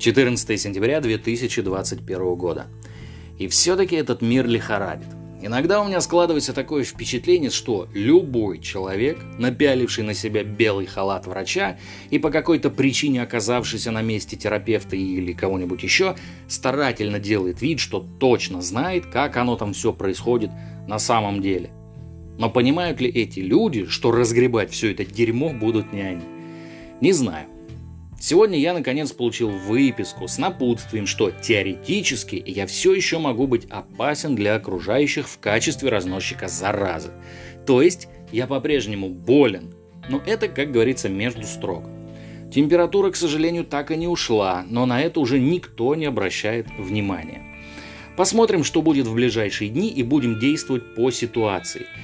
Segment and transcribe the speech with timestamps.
[0.00, 2.68] 14 сентября 2021 года.
[3.38, 5.06] И все-таки этот мир лихорадит.
[5.42, 11.78] Иногда у меня складывается такое впечатление, что любой человек, напяливший на себя белый халат врача
[12.08, 16.16] и по какой-то причине оказавшийся на месте терапевта или кого-нибудь еще,
[16.48, 20.50] старательно делает вид, что точно знает, как оно там все происходит
[20.88, 21.70] на самом деле.
[22.38, 26.24] Но понимают ли эти люди, что разгребать все это дерьмо будут не они?
[27.02, 27.46] Не знаю.
[28.22, 34.34] Сегодня я наконец получил выписку с напутствием, что теоретически я все еще могу быть опасен
[34.34, 37.12] для окружающих в качестве разносчика заразы.
[37.66, 39.72] То есть я по-прежнему болен,
[40.10, 41.84] но это, как говорится, между строк.
[42.52, 47.42] Температура, к сожалению, так и не ушла, но на это уже никто не обращает внимания.
[48.18, 51.86] Посмотрим, что будет в ближайшие дни и будем действовать по ситуации–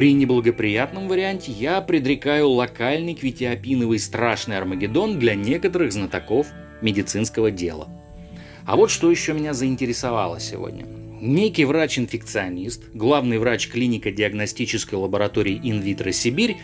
[0.00, 6.46] при неблагоприятном варианте я предрекаю локальный квитиопиновый страшный Армагеддон для некоторых знатоков
[6.80, 7.86] медицинского дела.
[8.64, 10.86] А вот что еще меня заинтересовало сегодня.
[11.20, 16.56] Некий врач-инфекционист, главный врач клинико-диагностической лаборатории Инвитро Сибирь,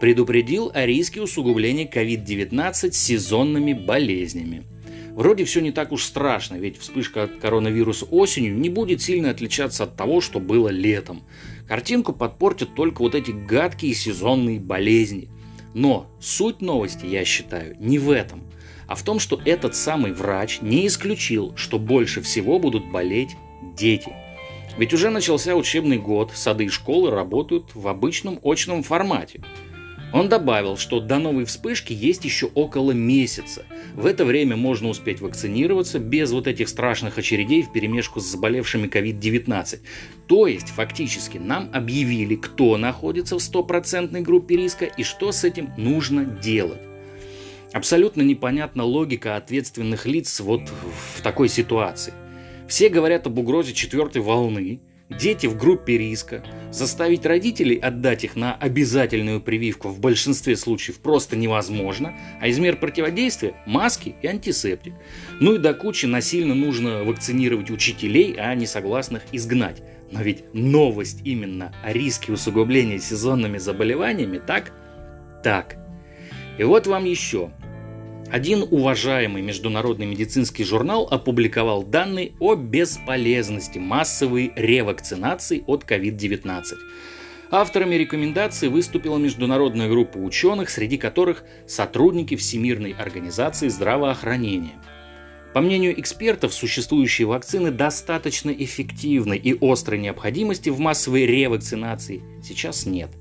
[0.00, 4.62] предупредил о риске усугубления COVID-19 сезонными болезнями–
[5.18, 9.82] Вроде все не так уж страшно, ведь вспышка от коронавируса осенью не будет сильно отличаться
[9.82, 11.24] от того, что было летом.
[11.66, 15.28] Картинку подпортят только вот эти гадкие сезонные болезни.
[15.74, 18.44] Но суть новости, я считаю, не в этом,
[18.86, 23.36] а в том, что этот самый врач не исключил, что больше всего будут болеть
[23.76, 24.12] дети.
[24.76, 29.40] Ведь уже начался учебный год, сады и школы работают в обычном очном формате.
[30.12, 33.64] Он добавил, что до новой вспышки есть еще около месяца.
[33.94, 38.86] В это время можно успеть вакцинироваться без вот этих страшных очередей в перемешку с заболевшими
[38.86, 39.80] COVID-19.
[40.26, 45.70] То есть, фактически, нам объявили, кто находится в стопроцентной группе риска и что с этим
[45.76, 46.80] нужно делать.
[47.74, 50.62] Абсолютно непонятна логика ответственных лиц вот
[51.16, 52.14] в такой ситуации.
[52.66, 54.80] Все говорят об угрозе четвертой волны,
[55.10, 61.36] дети в группе риска, заставить родителей отдать их на обязательную прививку в большинстве случаев просто
[61.36, 64.94] невозможно, а из мер противодействия– маски и антисептик.
[65.40, 69.82] Ну и до кучи насильно нужно вакцинировать учителей, а несогласных изгнать.
[70.10, 74.72] Но ведь новость именно о риске усугубления сезонными заболеваниями, так?
[75.42, 75.76] Так.
[76.58, 77.50] И вот вам еще
[78.30, 86.62] один уважаемый международный медицинский журнал опубликовал данные о бесполезности массовой ревакцинации от COVID-19.
[87.50, 94.74] Авторами рекомендаций выступила международная группа ученых, среди которых сотрудники Всемирной организации здравоохранения.
[95.54, 103.10] По мнению экспертов, существующие вакцины достаточно эффективны и острой необходимости в массовой ревакцинации сейчас нет–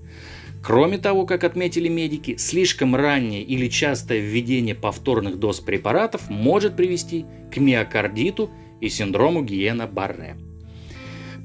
[0.64, 7.26] Кроме того, как отметили медики, слишком раннее или частое введение повторных доз препаратов может привести
[7.52, 8.50] к миокардиту
[8.82, 10.36] и синдрому Гиена-Барре.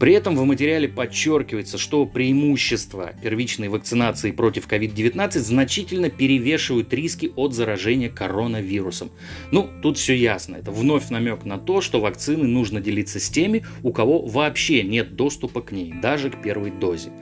[0.02, 7.54] При этом в материале подчеркивается, что преимущества первичной вакцинации против COVID-19 значительно перевешивают риски от
[7.54, 9.12] заражения коронавирусом.
[9.52, 10.56] Ну, тут все ясно.
[10.56, 15.14] Это вновь намек на то, что вакцины нужно делиться с теми, у кого вообще нет
[15.14, 17.12] доступа к ней, даже к первой дозе.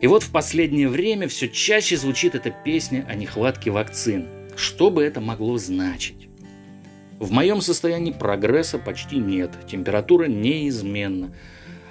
[0.00, 4.28] И вот в последнее время все чаще звучит эта песня о нехватке вакцин.
[4.56, 6.28] Что бы это могло значить?
[7.18, 11.34] В моем состоянии прогресса почти нет, температура неизменна.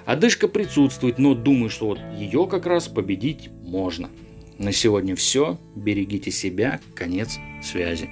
[0.06, 4.08] Одышка присутствует, но думаю, что вот ее как раз победить можно.
[4.56, 5.58] На сегодня все.
[5.76, 6.80] Берегите себя.
[6.94, 8.08] Конец связи.